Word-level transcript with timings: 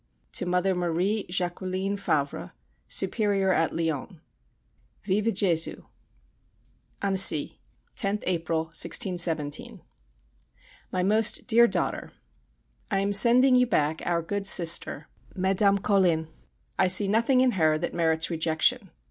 To 0.31 0.47
Mother 0.47 0.73
Marie 0.73 1.27
Jacqueline 1.29 1.95
Favre, 1.95 2.53
Superior 2.87 3.53
at 3.53 3.71
Lyons. 3.75 4.19
Vive 5.03 5.25
[+] 5.25 5.25
Jésus! 5.35 5.83
ANNECY, 7.03 7.59
10th 7.95 8.23
April, 8.25 8.63
1617. 8.73 9.81
MY 10.91 11.03
MOST 11.03 11.45
DEAR 11.45 11.67
DAUGHTER, 11.67 12.09
I 12.89 12.99
am 13.01 13.13
sending 13.13 13.53
you 13.53 13.67
back 13.67 14.01
our 14.03 14.23
good 14.23 14.47
Sister 14.47 15.07
(Madame 15.35 15.77
Colin). 15.77 16.29
I 16.79 16.87
see 16.87 17.07
nothing 17.07 17.41
in 17.41 17.51
her 17.51 17.77
that 17.77 17.93
merits 17.93 18.31
rejection. 18.31 18.89